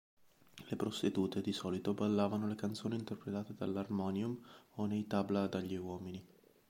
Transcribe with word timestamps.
Le 0.67 0.75
prostitute 0.75 1.41
di 1.41 1.53
solito 1.53 1.93
ballavano 1.93 2.47
le 2.47 2.55
canzoni 2.55 2.95
interpretate 2.95 3.53
all'armonium 3.59 4.35
o 4.77 4.87
nei 4.87 5.05
tabla 5.05 5.45
dagli 5.45 5.75
uomini. 5.75 6.25